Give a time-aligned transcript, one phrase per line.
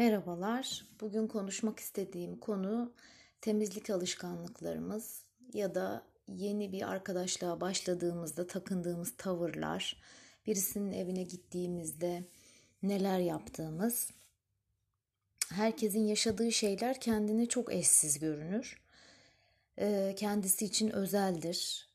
[0.00, 0.86] Merhabalar.
[1.00, 2.92] Bugün konuşmak istediğim konu
[3.40, 10.02] temizlik alışkanlıklarımız ya da yeni bir arkadaşlığa başladığımızda takındığımız tavırlar,
[10.46, 12.24] birisinin evine gittiğimizde
[12.82, 14.10] neler yaptığımız.
[15.52, 18.80] Herkesin yaşadığı şeyler kendine çok eşsiz görünür.
[20.16, 21.89] Kendisi için özeldir.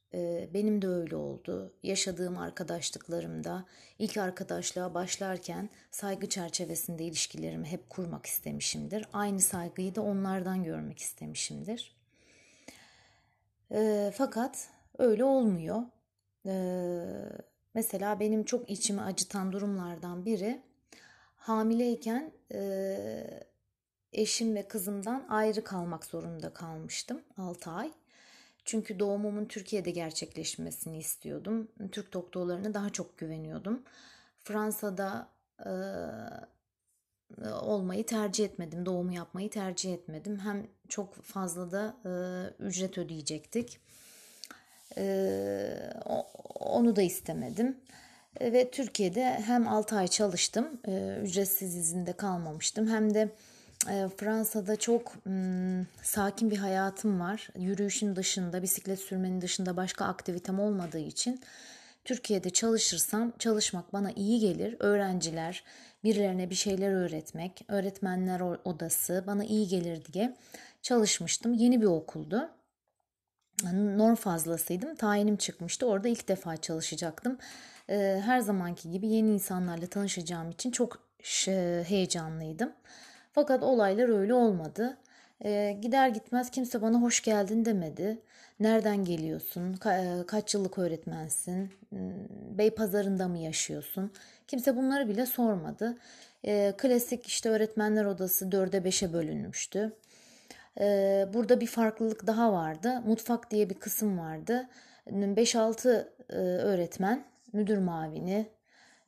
[0.54, 1.74] Benim de öyle oldu.
[1.84, 3.66] Yaşadığım arkadaşlıklarımda
[4.00, 9.08] ilk arkadaşlığa başlarken saygı çerçevesinde ilişkilerimi hep kurmak istemişimdir.
[9.14, 11.96] Aynı saygıyı da onlardan görmek istemişimdir.
[13.72, 15.84] Ee, fakat öyle olmuyor.
[16.46, 17.06] Ee,
[17.74, 20.62] mesela benim çok içimi acıtan durumlardan biri
[21.36, 23.44] hamileyken e,
[24.14, 27.92] eşim ve kızımdan ayrı kalmak zorunda kalmıştım 6 ay.
[28.66, 31.68] Çünkü doğumumun Türkiye'de gerçekleşmesini istiyordum.
[31.92, 33.84] Türk doktorlarına daha çok güveniyordum.
[34.44, 35.28] Fransa'da
[35.66, 35.72] e,
[37.50, 38.86] olmayı tercih etmedim.
[38.86, 40.40] Doğumu yapmayı tercih etmedim.
[40.40, 42.12] Hem çok fazla da e,
[42.64, 43.80] ücret ödeyecektik.
[44.98, 45.94] E,
[46.60, 47.78] onu da istemedim.
[48.42, 50.82] Ve Türkiye'de hem 6 ay çalıştım.
[50.88, 52.88] E, ücretsiz izinde kalmamıştım.
[52.88, 53.30] Hem de
[54.18, 57.50] Fransa'da çok m, sakin bir hayatım var.
[57.58, 61.42] Yürüyüşün dışında, bisiklet sürmenin dışında başka aktivitem olmadığı için
[62.06, 64.76] Türkiye'de çalışırsam çalışmak bana iyi gelir.
[64.80, 65.64] Öğrenciler,
[66.04, 70.36] birilerine bir şeyler öğretmek, öğretmenler odası bana iyi gelir diye
[70.82, 71.54] çalışmıştım.
[71.54, 72.50] Yeni bir okuldu.
[73.74, 74.96] Norm fazlasıydım.
[74.96, 75.86] Tayinim çıkmıştı.
[75.86, 77.38] Orada ilk defa çalışacaktım.
[77.90, 81.00] E, her zamanki gibi yeni insanlarla tanışacağım için çok
[81.88, 82.74] heyecanlıydım.
[83.36, 84.98] Fakat olaylar öyle olmadı.
[85.46, 88.22] E, gider gitmez kimse bana hoş geldin demedi.
[88.60, 89.74] Nereden geliyorsun?
[89.74, 91.72] Ka- e, kaç yıllık öğretmensin?
[91.90, 94.12] Hmm, Bey pazarında mı yaşıyorsun?
[94.48, 95.98] Kimse bunları bile sormadı.
[96.46, 99.94] E, klasik işte öğretmenler odası dörde beşe bölünmüştü.
[100.80, 103.02] E, burada bir farklılık daha vardı.
[103.06, 104.68] Mutfak diye bir kısım vardı.
[105.08, 107.24] 5-6 e, öğretmen,
[107.54, 108.48] müdür mavini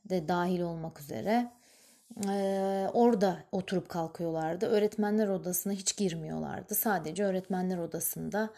[0.06, 1.57] de dahil olmak üzere
[2.28, 4.66] ee, orada oturup kalkıyorlardı.
[4.66, 6.76] Öğretmenler odasına hiç girmiyorlardı.
[6.76, 8.50] Sadece öğretmenler odasında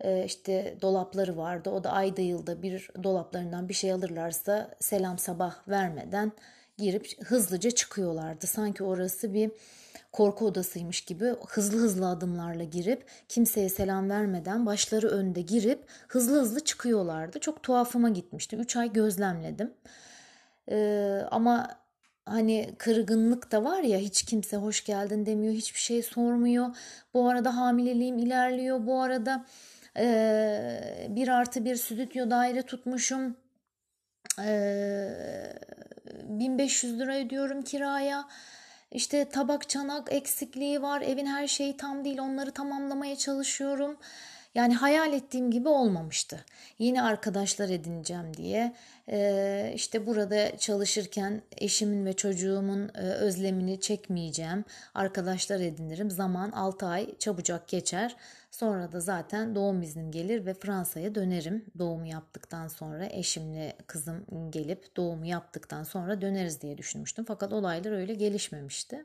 [0.00, 1.70] e, işte dolapları vardı.
[1.70, 6.32] O da ayda yılda bir dolaplarından bir şey alırlarsa selam sabah vermeden
[6.78, 8.46] girip hızlıca çıkıyorlardı.
[8.46, 9.50] Sanki orası bir
[10.12, 16.64] korku odasıymış gibi hızlı hızlı adımlarla girip kimseye selam vermeden başları önde girip hızlı hızlı
[16.64, 17.40] çıkıyorlardı.
[17.40, 18.56] Çok tuhafıma gitmişti.
[18.56, 19.74] Üç ay gözlemledim.
[20.70, 21.79] Ee, ama
[22.30, 26.76] hani kırgınlık da var ya hiç kimse hoş geldin demiyor hiçbir şey sormuyor.
[27.14, 28.86] Bu arada hamileliğim ilerliyor.
[28.86, 29.44] Bu arada
[29.96, 33.36] e, bir artı bir stüdyo daire tutmuşum.
[34.38, 35.52] E,
[36.24, 38.28] 1500 lira ödüyorum kiraya.
[38.92, 41.00] İşte tabak çanak eksikliği var.
[41.00, 43.96] Evin her şeyi tam değil onları tamamlamaya çalışıyorum
[44.54, 46.44] yani hayal ettiğim gibi olmamıştı.
[46.78, 48.74] Yeni arkadaşlar edineceğim diye
[49.08, 54.64] e, işte burada çalışırken eşimin ve çocuğumun e, özlemini çekmeyeceğim.
[54.94, 56.10] Arkadaşlar edinirim.
[56.10, 58.16] Zaman 6 ay çabucak geçer.
[58.50, 61.64] Sonra da zaten doğum iznim gelir ve Fransa'ya dönerim.
[61.78, 67.24] Doğumu yaptıktan sonra eşimle kızım gelip doğumu yaptıktan sonra döneriz diye düşünmüştüm.
[67.28, 69.04] Fakat olaylar öyle gelişmemişti.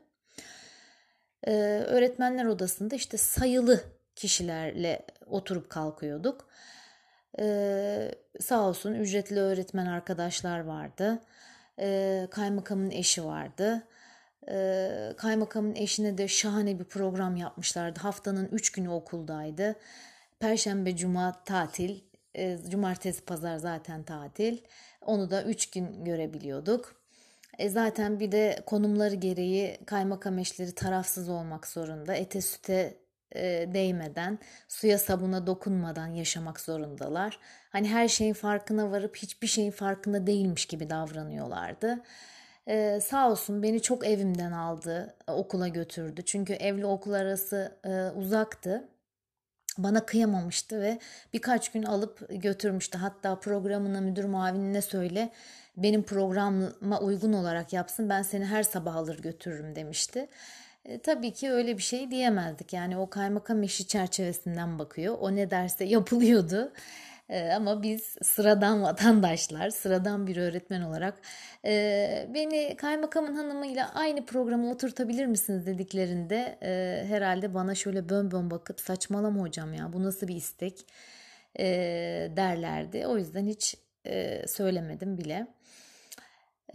[1.46, 1.52] Ee,
[1.86, 6.48] öğretmenler odasında işte sayılı kişilerle oturup kalkıyorduk.
[7.38, 8.10] Ee,
[8.40, 11.20] sağ olsun ücretli öğretmen arkadaşlar vardı.
[11.80, 13.86] Ee, kaymakamın eşi vardı.
[14.48, 18.00] Ee, kaymakamın eşine de şahane bir program yapmışlardı.
[18.00, 19.76] Haftanın üç günü okuldaydı.
[20.40, 22.00] Perşembe, cuma tatil.
[22.36, 24.58] Ee, cumartesi, pazar zaten tatil.
[25.00, 27.02] Onu da üç gün görebiliyorduk.
[27.58, 32.14] E zaten bir de konumları gereği kaymakam eşleri tarafsız olmak zorunda.
[32.14, 33.05] Ete süte
[33.36, 34.38] e, değmeden,
[34.68, 37.38] suya sabuna dokunmadan yaşamak zorundalar.
[37.70, 42.02] Hani her şeyin farkına varıp hiçbir şeyin farkında değilmiş gibi davranıyorlardı.
[42.68, 46.22] Ee, sağ olsun beni çok evimden aldı, okula götürdü.
[46.24, 48.88] Çünkü evli okul arası e, uzaktı.
[49.78, 50.98] Bana kıyamamıştı ve
[51.32, 52.98] birkaç gün alıp götürmüştü.
[52.98, 55.30] Hatta programına müdür muavinine söyle
[55.76, 60.28] benim programa uygun olarak yapsın ben seni her sabah alır götürürüm demişti.
[60.86, 62.72] E, tabii ki öyle bir şey diyemezdik.
[62.72, 65.16] Yani o kaymakam işi çerçevesinden bakıyor.
[65.20, 66.72] O ne derse yapılıyordu.
[67.28, 71.20] E, ama biz sıradan vatandaşlar, sıradan bir öğretmen olarak
[71.64, 78.50] e, beni kaymakamın hanımıyla aynı programa oturtabilir misiniz dediklerinde e, herhalde bana şöyle bön bön
[78.50, 80.86] bakıp saçmalama hocam ya bu nasıl bir istek
[81.58, 81.66] e,
[82.36, 83.06] derlerdi.
[83.06, 85.46] O yüzden hiç e, söylemedim bile.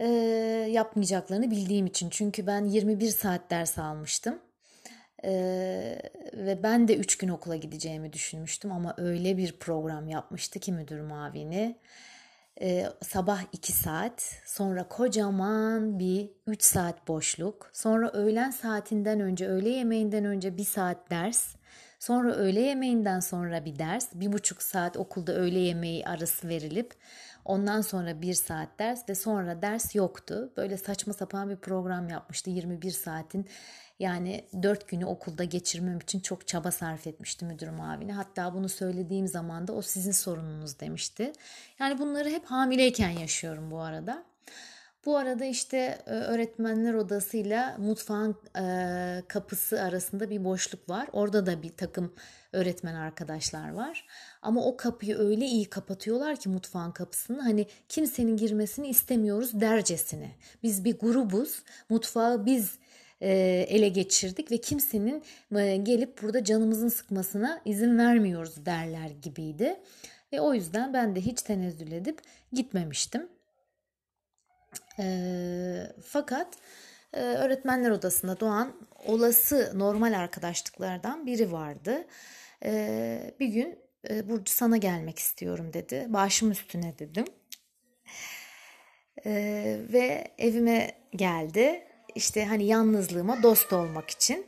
[0.00, 0.06] E,
[0.70, 2.10] yapmayacaklarını bildiğim için.
[2.10, 4.38] Çünkü ben 21 saat ders almıştım.
[5.24, 5.98] Ee,
[6.34, 11.00] ve ben de 3 gün okula gideceğimi düşünmüştüm ama öyle bir program yapmıştı ki müdür
[11.00, 11.78] mavini.
[12.60, 19.68] Ee, sabah 2 saat, sonra kocaman bir 3 saat boşluk, sonra öğlen saatinden önce, öğle
[19.68, 21.54] yemeğinden önce 1 saat ders,
[21.98, 26.94] sonra öğle yemeğinden sonra bir ders, bir buçuk saat okulda öğle yemeği arası verilip
[27.44, 30.52] ondan sonra bir saat ders ve sonra ders yoktu.
[30.56, 33.46] Böyle saçma sapan bir program yapmıştı 21 saatin
[33.98, 38.12] yani dört günü okulda geçirmem için çok çaba sarf etmişti müdürüm abine.
[38.12, 41.32] Hatta bunu söylediğim zaman da o sizin sorununuz demişti.
[41.78, 44.24] Yani bunları hep hamileyken yaşıyorum bu arada.
[45.06, 51.08] Bu arada işte e, öğretmenler odasıyla mutfağın e, kapısı arasında bir boşluk var.
[51.12, 52.12] Orada da bir takım
[52.52, 54.06] öğretmen arkadaşlar var.
[54.42, 60.30] Ama o kapıyı öyle iyi kapatıyorlar ki mutfağın kapısını hani kimsenin girmesini istemiyoruz dercesine.
[60.62, 61.62] Biz bir grubuz.
[61.88, 62.78] Mutfağı biz
[63.20, 63.30] e,
[63.68, 65.22] ele geçirdik ve kimsenin
[65.56, 69.80] e, gelip burada canımızın sıkmasına izin vermiyoruz derler gibiydi.
[70.32, 72.20] Ve o yüzden ben de hiç tenezzül edip
[72.52, 73.28] gitmemiştim.
[74.98, 75.06] E,
[76.04, 76.56] fakat
[77.12, 78.72] öğretmenler odasında doğan
[79.06, 82.04] olası normal arkadaşlıklardan biri vardı.
[83.40, 83.78] Bir gün
[84.24, 86.06] Burcu sana gelmek istiyorum dedi.
[86.08, 87.24] Başım üstüne dedim.
[89.92, 94.46] Ve evime geldi işte hani yalnızlığıma dost olmak için.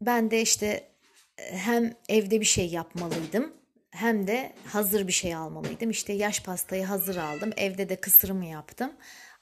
[0.00, 0.88] Ben de işte
[1.36, 3.52] hem evde bir şey yapmalıydım
[3.90, 5.90] hem de hazır bir şey almalıydım.
[5.90, 7.50] İşte yaş pastayı hazır aldım.
[7.56, 8.92] Evde de kısırımı yaptım.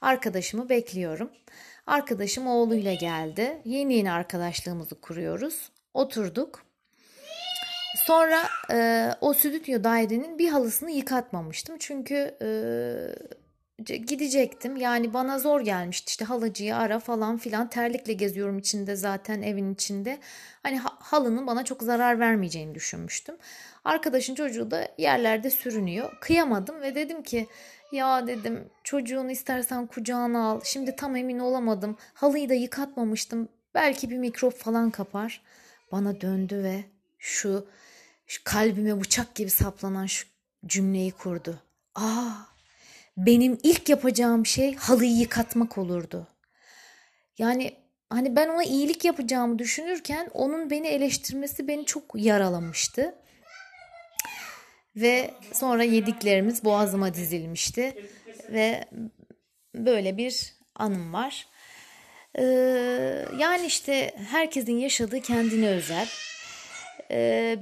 [0.01, 1.31] Arkadaşımı bekliyorum.
[1.87, 3.61] Arkadaşım oğluyla geldi.
[3.65, 5.71] Yeni yeni arkadaşlığımızı kuruyoruz.
[5.93, 6.68] Oturduk.
[7.95, 11.77] Sonra e, o stüdyo dairenin bir halısını yıkatmamıştım.
[11.79, 12.49] Çünkü e,
[13.85, 14.77] gidecektim.
[14.77, 20.17] Yani bana zor gelmişti işte halacıyı ara falan filan terlikle geziyorum içinde zaten evin içinde.
[20.63, 23.35] Hani halının bana çok zarar vermeyeceğini düşünmüştüm.
[23.85, 26.11] Arkadaşın çocuğu da yerlerde sürünüyor.
[26.21, 27.47] Kıyamadım ve dedim ki
[27.91, 30.61] ya dedim çocuğunu istersen kucağına al.
[30.63, 31.97] Şimdi tam emin olamadım.
[32.13, 33.49] Halıyı da yıkatmamıştım.
[33.73, 35.41] Belki bir mikrop falan kapar.
[35.91, 36.83] Bana döndü ve
[37.19, 37.67] şu,
[38.27, 40.27] şu kalbime bıçak gibi saplanan şu
[40.65, 41.63] cümleyi kurdu.
[41.95, 42.49] Aa
[43.17, 46.27] benim ilk yapacağım şey halıyı yıkatmak olurdu.
[47.37, 47.73] Yani
[48.09, 53.15] hani ben ona iyilik yapacağımı düşünürken onun beni eleştirmesi beni çok yaralamıştı.
[54.95, 58.03] Ve sonra yediklerimiz boğazıma dizilmişti
[58.49, 58.85] ve
[59.75, 61.47] böyle bir anım var.
[62.37, 62.43] Ee,
[63.39, 66.07] yani işte herkesin yaşadığı kendine özel.
[67.11, 67.59] Ee,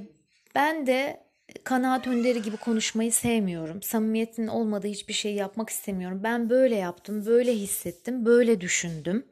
[0.54, 1.28] ben de
[1.64, 3.82] kanaat önderi gibi konuşmayı sevmiyorum.
[3.82, 6.20] Samimiyetin olmadığı hiçbir şey yapmak istemiyorum.
[6.22, 9.26] Ben böyle yaptım, böyle hissettim, böyle düşündüm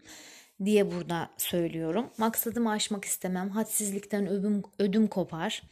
[0.64, 2.10] diye burada söylüyorum.
[2.18, 3.50] Maksadımı aşmak istemem.
[3.50, 5.62] Hadsizlikten ödüm, ödüm kopar.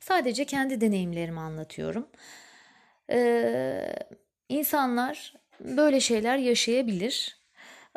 [0.00, 2.06] Sadece kendi deneyimlerimi anlatıyorum.
[3.10, 3.92] Ee,
[4.48, 7.38] insanlar böyle şeyler yaşayabilir.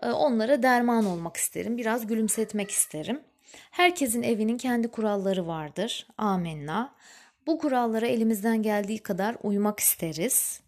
[0.04, 1.78] Ee, onlara derman olmak isterim.
[1.78, 3.22] Biraz gülümsetmek isterim.
[3.72, 6.08] Herkesin evinin kendi kuralları vardır.
[6.18, 6.96] Amenna.
[7.48, 10.62] Bu kurallara elimizden geldiği kadar uymak isteriz.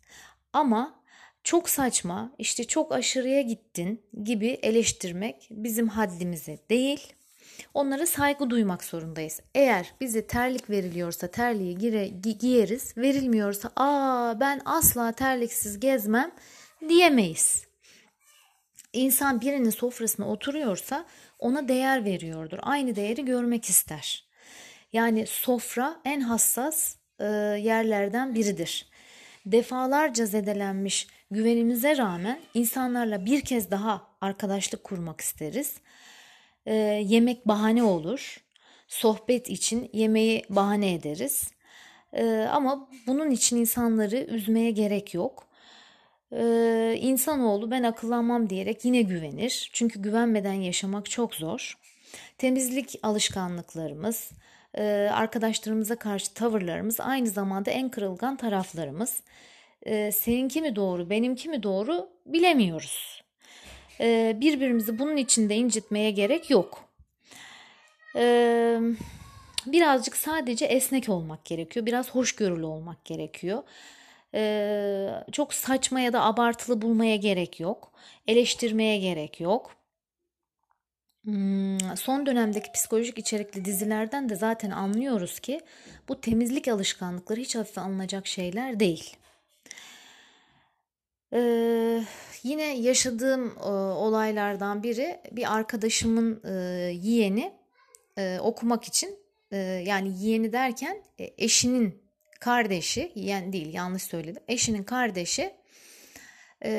[0.54, 0.96] Ama
[1.44, 7.14] çok saçma, işte çok aşırıya gittin gibi eleştirmek bizim haddimize değil.
[7.74, 9.42] Onlara saygı duymak zorundayız.
[9.56, 16.32] Eğer bize terlik veriliyorsa terliği gire, gi- giyeriz, verilmiyorsa aa ben asla terliksiz gezmem
[16.90, 17.64] diyemeyiz.
[18.94, 21.06] İnsan birinin sofrasına oturuyorsa
[21.44, 22.60] ona değer veriyordur.
[22.62, 24.26] Aynı değeri görmek ister.
[24.94, 27.26] Yani sofra en hassas e,
[27.60, 28.88] yerlerden biridir.
[29.46, 35.78] Defalarca zedelenmiş güvenimize rağmen insanlarla bir kez daha arkadaşlık kurmak isteriz.
[36.66, 36.74] E,
[37.06, 38.38] yemek bahane olur.
[38.88, 41.52] Sohbet için yemeği bahane ederiz.
[42.14, 45.48] E, ama bunun için insanları üzmeye gerek yok.
[46.38, 49.70] Ee, insanoğlu ben akıllanmam diyerek yine güvenir.
[49.74, 51.78] Çünkü güvenmeden yaşamak çok zor.
[52.38, 54.32] Temizlik alışkanlıklarımız,
[54.78, 59.24] e, arkadaşlarımıza karşı tavırlarımız aynı zamanda en kırılgan taraflarımız.
[59.84, 63.24] E, seninki mi doğru, benimki mi doğru bilemiyoruz.
[64.00, 66.90] E, birbirimizi bunun içinde incitmeye gerek yok.
[69.66, 71.86] Birazcık sadece esnek olmak gerekiyor.
[71.86, 73.64] Biraz hoşgörülü olmak gerekiyor.
[75.32, 77.92] Çok saçma ya da abartılı bulmaya gerek yok.
[78.28, 79.76] Eleştirmeye gerek yok.
[81.24, 85.62] Hmm, son dönemdeki psikolojik içerikli dizilerden de zaten anlıyoruz ki
[86.10, 89.18] bu temizlik alışkanlıkları hiç hafife alınacak şeyler değil.
[91.34, 92.04] Ee,
[92.44, 96.52] yine yaşadığım e, olaylardan biri bir arkadaşımın e,
[97.02, 97.54] yeğeni
[98.18, 99.20] e, okumak için
[99.52, 102.03] e, yani yeğeni derken e, eşinin
[102.44, 104.44] kardeşi yeğen değil yanlış söyledim.
[104.48, 105.54] Eşinin kardeşi
[106.66, 106.72] e,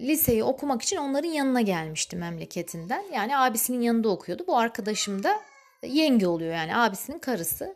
[0.00, 3.04] liseyi okumak için onların yanına gelmişti memleketinden.
[3.14, 4.44] Yani abisinin yanında okuyordu.
[4.46, 5.40] Bu arkadaşım da
[5.86, 7.74] yenge oluyor yani abisinin karısı.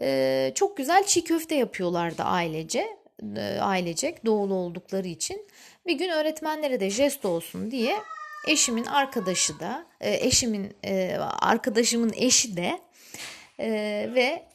[0.00, 2.96] E, çok güzel çiğ köfte yapıyorlardı ailece
[3.36, 5.46] e, ailecek doğulu oldukları için.
[5.86, 7.96] Bir gün öğretmenlere de jest olsun diye
[8.48, 12.80] eşimin arkadaşı da e, eşimin e, arkadaşımın eşi de
[14.14, 14.46] ve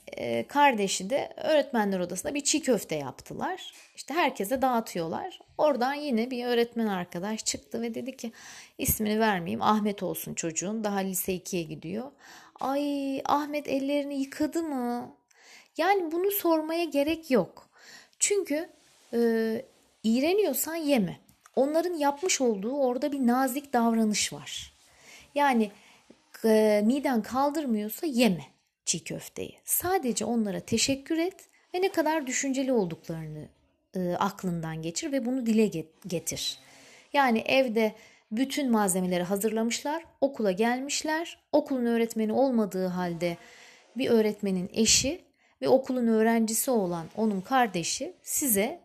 [0.47, 3.73] kardeşi de öğretmenler odasında bir çiğ köfte yaptılar.
[3.95, 5.39] İşte herkese dağıtıyorlar.
[5.57, 8.31] Oradan yine bir öğretmen arkadaş çıktı ve dedi ki
[8.77, 12.11] ismini vermeyeyim Ahmet olsun çocuğun daha lise 2'ye gidiyor.
[12.59, 15.15] Ay Ahmet ellerini yıkadı mı?
[15.77, 17.69] Yani bunu sormaya gerek yok.
[18.19, 18.69] Çünkü
[19.13, 19.19] e,
[20.03, 21.19] iğreniyorsan yeme.
[21.55, 24.73] Onların yapmış olduğu orada bir nazik davranış var.
[25.35, 25.71] Yani
[26.45, 28.45] e, miden kaldırmıyorsa yeme
[28.91, 29.57] çiğ köfteyi.
[29.65, 31.35] Sadece onlara teşekkür et
[31.73, 33.47] ve ne kadar düşünceli olduklarını
[33.95, 36.59] e, aklından geçir ve bunu dile getir.
[37.13, 37.95] Yani evde
[38.31, 41.37] bütün malzemeleri hazırlamışlar, okula gelmişler.
[41.51, 43.37] Okulun öğretmeni olmadığı halde
[43.97, 45.21] bir öğretmenin eşi
[45.61, 48.79] ve okulun öğrencisi olan onun kardeşi size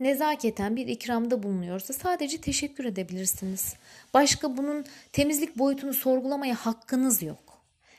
[0.00, 3.74] nezaketen bir ikramda bulunuyorsa sadece teşekkür edebilirsiniz.
[4.14, 7.46] Başka bunun temizlik boyutunu sorgulamaya hakkınız yok.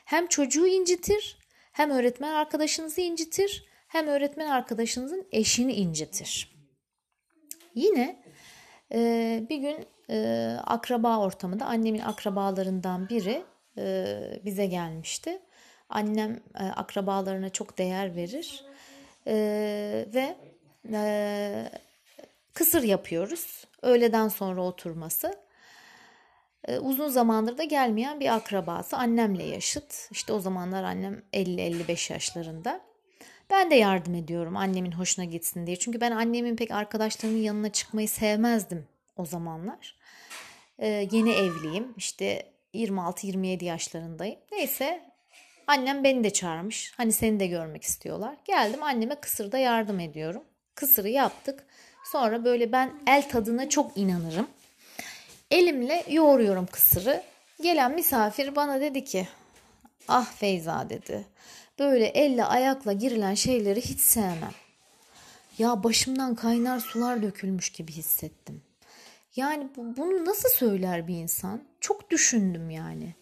[0.04, 1.37] Hem çocuğu incitir,
[1.78, 6.56] hem öğretmen arkadaşınızı incitir, hem öğretmen arkadaşınızın eşini incitir.
[7.74, 8.22] Yine
[8.92, 13.42] e, bir gün e, akraba ortamında annemin akrabalarından biri
[13.78, 15.38] e, bize gelmişti.
[15.88, 18.64] Annem e, akrabalarına çok değer verir
[19.26, 19.34] e,
[20.14, 20.36] ve
[20.92, 21.70] e,
[22.54, 23.64] kısır yapıyoruz.
[23.82, 25.34] Öğleden sonra oturması.
[26.64, 30.08] E, uzun zamandır da gelmeyen bir akrabası annemle yaşıt.
[30.10, 32.80] İşte o zamanlar annem 50-55 yaşlarında.
[33.50, 35.78] Ben de yardım ediyorum annemin hoşuna gitsin diye.
[35.78, 38.86] Çünkü ben annemin pek arkadaşlarının yanına çıkmayı sevmezdim
[39.16, 39.96] o zamanlar.
[40.78, 41.94] Ee, yeni evliyim.
[41.96, 44.38] İşte 26-27 yaşlarındayım.
[44.52, 45.08] Neyse
[45.68, 46.92] Annem beni de çağırmış.
[46.96, 48.36] Hani seni de görmek istiyorlar.
[48.44, 50.42] Geldim anneme kısırda yardım ediyorum.
[50.74, 51.66] Kısırı yaptık.
[52.04, 54.46] Sonra böyle ben el tadına çok inanırım.
[55.50, 57.22] Elimle yoğuruyorum kısırı.
[57.62, 59.28] Gelen misafir bana dedi ki
[60.08, 61.26] ah Feyza dedi.
[61.78, 64.54] Böyle elle ayakla girilen şeyleri hiç sevmem.
[65.58, 68.62] Ya başımdan kaynar sular dökülmüş gibi hissettim.
[69.36, 71.62] Yani bunu nasıl söyler bir insan?
[71.80, 73.14] Çok düşündüm yani.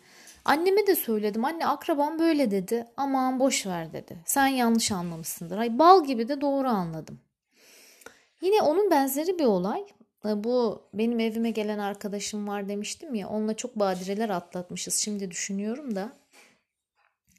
[0.45, 1.45] Anneme de söyledim.
[1.45, 2.87] Anne akrabam böyle dedi.
[2.97, 4.17] Aman boş ver dedi.
[4.25, 5.59] Sen yanlış anlamışsındır.
[5.59, 7.21] Ay bal gibi de doğru anladım.
[8.41, 9.87] Yine onun benzeri bir olay.
[10.35, 13.29] Bu benim evime gelen arkadaşım var demiştim ya.
[13.29, 14.95] Onunla çok badireler atlatmışız.
[14.95, 16.13] Şimdi düşünüyorum da.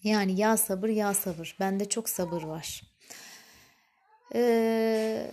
[0.04, 1.56] Yani ya sabır ya sabır.
[1.60, 2.82] Bende çok sabır var.
[4.36, 5.32] Ee,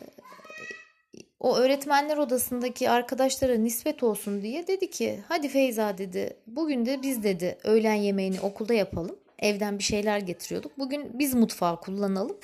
[1.40, 7.22] o öğretmenler odasındaki arkadaşlara nispet olsun diye dedi ki hadi Feyza dedi bugün de biz
[7.22, 9.18] dedi öğlen yemeğini okulda yapalım.
[9.38, 10.78] Evden bir şeyler getiriyorduk.
[10.78, 12.36] Bugün biz mutfağı kullanalım.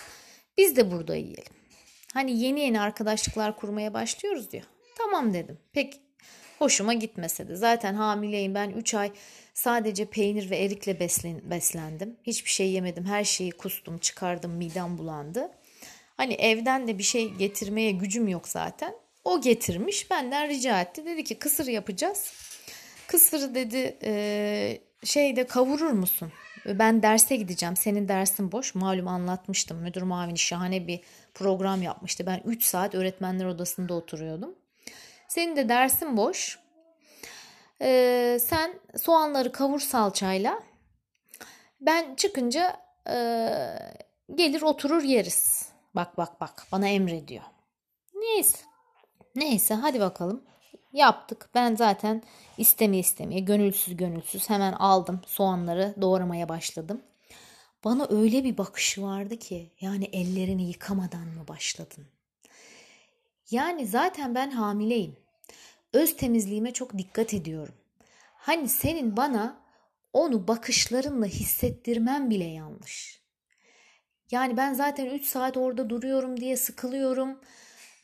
[0.58, 1.52] Biz de burada yiyelim.
[2.14, 4.64] Hani yeni yeni arkadaşlıklar kurmaya başlıyoruz diyor.
[5.02, 5.58] Tamam dedim.
[5.72, 6.00] Pek
[6.58, 7.56] hoşuma gitmese de.
[7.56, 9.12] Zaten hamileyim ben 3 ay
[9.54, 11.00] sadece peynir ve erikle
[11.50, 12.16] beslendim.
[12.26, 13.04] Hiçbir şey yemedim.
[13.04, 15.50] Her şeyi kustum, çıkardım, midem bulandı.
[16.16, 18.94] Hani evden de bir şey getirmeye gücüm yok zaten.
[19.24, 21.06] O getirmiş benden rica etti.
[21.06, 22.32] Dedi ki kısır yapacağız.
[23.06, 26.32] Kısırı dedi e, şeyde kavurur musun?
[26.66, 27.76] Ben derse gideceğim.
[27.76, 28.74] Senin dersin boş.
[28.74, 29.78] Malum anlatmıştım.
[29.78, 31.00] Müdür mavini şahane bir
[31.34, 32.26] program yapmıştı.
[32.26, 34.54] Ben 3 saat öğretmenler odasında oturuyordum.
[35.30, 36.58] Senin de dersin boş.
[37.82, 40.62] Ee, sen soğanları kavur salçayla.
[41.80, 43.16] Ben çıkınca e,
[44.34, 45.68] gelir oturur yeriz.
[45.94, 47.42] Bak bak bak bana emrediyor.
[48.14, 48.58] Neyse.
[49.34, 50.44] Neyse hadi bakalım.
[50.92, 51.50] Yaptık.
[51.54, 52.22] Ben zaten
[52.58, 57.02] istemeye istemeye gönülsüz gönülsüz hemen aldım soğanları doğramaya başladım.
[57.84, 62.06] Bana öyle bir bakışı vardı ki yani ellerini yıkamadan mı başladın?
[63.50, 65.16] Yani zaten ben hamileyim.
[65.92, 67.74] Öz temizliğime çok dikkat ediyorum.
[68.34, 69.60] Hani senin bana
[70.12, 73.20] onu bakışlarınla hissettirmen bile yanlış.
[74.30, 77.40] Yani ben zaten 3 saat orada duruyorum diye sıkılıyorum.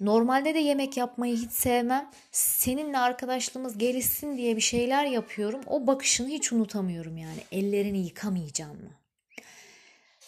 [0.01, 2.11] Normalde de yemek yapmayı hiç sevmem.
[2.33, 5.61] Seninle arkadaşlığımız gelişsin diye bir şeyler yapıyorum.
[5.67, 7.41] O bakışını hiç unutamıyorum yani.
[7.53, 8.91] Ellerini yıkamayacağım mı?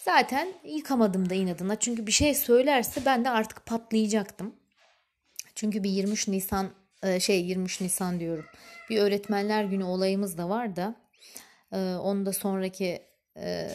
[0.05, 1.75] Zaten yıkamadım da inadına.
[1.75, 4.55] Çünkü bir şey söylerse ben de artık patlayacaktım.
[5.59, 6.69] Çünkü bir 23 Nisan
[7.03, 8.45] e, şey 23 Nisan diyorum.
[8.89, 10.95] Bir öğretmenler günü olayımız da var da
[11.71, 13.01] e, onu da sonraki
[13.37, 13.69] e,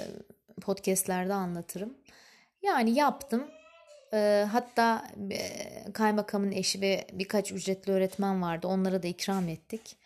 [0.60, 1.94] podcastlerde anlatırım.
[2.62, 3.50] Yani yaptım.
[4.52, 5.10] Hatta
[5.94, 8.66] kaymakamın eşi ve birkaç ücretli öğretmen vardı.
[8.66, 9.96] Onlara da ikram ettik.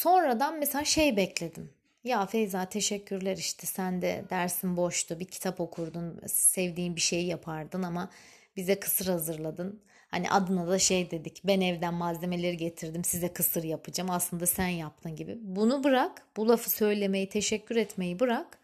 [0.00, 1.70] Sonradan mesela şey bekledim.
[2.04, 7.82] Ya Feyza teşekkürler işte sen de dersin boştu bir kitap okurdun sevdiğin bir şeyi yapardın
[7.82, 8.10] ama
[8.56, 9.82] bize kısır hazırladın.
[10.08, 15.16] Hani adına da şey dedik ben evden malzemeleri getirdim size kısır yapacağım aslında sen yaptın
[15.16, 15.38] gibi.
[15.40, 18.58] Bunu bırak bu lafı söylemeyi teşekkür etmeyi bırak.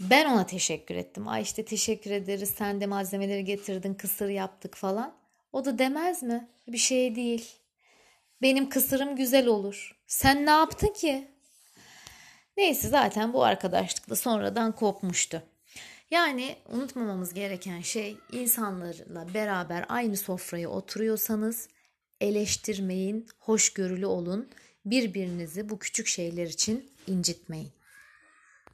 [0.00, 1.28] Ben ona teşekkür ettim.
[1.28, 5.14] Ay işte teşekkür ederiz sen de malzemeleri getirdin kısır yaptık falan.
[5.52, 6.48] O da demez mi?
[6.68, 7.50] Bir şey değil.
[8.42, 10.00] Benim kısırım güzel olur.
[10.06, 11.28] Sen ne yaptın ki?
[12.56, 15.42] Neyse zaten bu arkadaşlık da sonradan kopmuştu.
[16.10, 21.68] Yani unutmamamız gereken şey insanlarla beraber aynı sofraya oturuyorsanız
[22.20, 24.48] eleştirmeyin, hoşgörülü olun.
[24.84, 27.72] Birbirinizi bu küçük şeyler için incitmeyin.